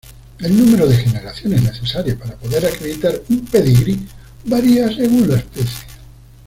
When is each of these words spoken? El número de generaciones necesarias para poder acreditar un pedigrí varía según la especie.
El 0.39 0.57
número 0.57 0.87
de 0.87 0.95
generaciones 0.97 1.61
necesarias 1.61 2.17
para 2.17 2.35
poder 2.35 2.65
acreditar 2.65 3.21
un 3.29 3.45
pedigrí 3.45 3.99
varía 4.45 4.87
según 4.89 5.29
la 5.29 5.35
especie. 5.37 5.87